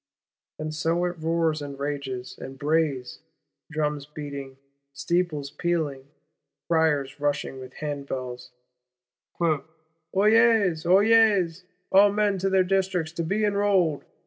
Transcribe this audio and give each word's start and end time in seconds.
And 0.57 0.73
so 0.73 1.05
it 1.05 1.19
roars, 1.21 1.61
and 1.61 1.77
rages, 1.77 2.35
and 2.39 2.57
brays; 2.57 3.19
drums 3.69 4.07
beating, 4.07 4.57
steeples 4.93 5.51
pealing; 5.51 6.07
criers 6.67 7.19
rushing 7.19 7.59
with 7.59 7.73
hand 7.75 8.07
bells: 8.07 8.49
'Oyez, 9.39 10.87
oyez. 10.87 11.65
All 11.91 12.11
men 12.11 12.39
to 12.39 12.49
their 12.49 12.63
Districts 12.63 13.11
to 13.11 13.23
be 13.23 13.45
enrolled! 13.45 14.03